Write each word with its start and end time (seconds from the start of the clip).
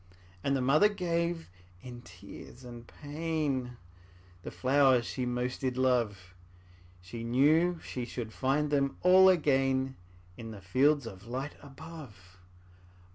''And 0.43 0.55
the 0.55 0.61
mother 0.63 0.89
gave, 0.89 1.51
in 1.83 2.01
tears 2.01 2.63
and 2.63 2.87
pain, 2.87 3.77
The 4.41 4.49
flowers 4.49 5.05
she 5.05 5.27
most 5.27 5.61
did 5.61 5.77
love; 5.77 6.33
She 7.01 7.23
knew 7.23 7.79
she 7.83 8.05
should 8.05 8.33
find 8.33 8.71
them 8.71 8.97
all 9.03 9.29
again 9.29 9.95
In 10.37 10.49
the 10.49 10.59
fields 10.61 11.05
of 11.05 11.27
light 11.27 11.53
above. 11.61 12.39